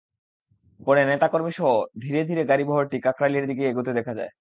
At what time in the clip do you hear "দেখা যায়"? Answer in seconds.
3.93-4.31